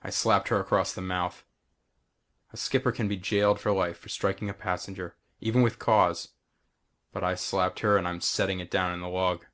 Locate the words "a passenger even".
4.48-5.60